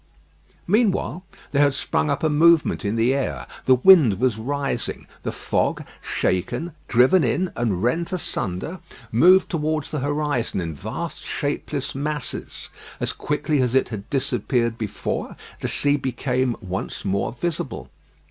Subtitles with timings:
[0.65, 3.45] Meanwhile there had sprung up a movement in the air.
[3.65, 5.05] The wind was rising.
[5.21, 8.79] The fog, shaken, driven in, and rent asunder,
[9.11, 12.71] moved towards the horizon in vast shapeless masses.
[12.99, 17.91] As quickly as it had disappeared before, the sea became once more visible.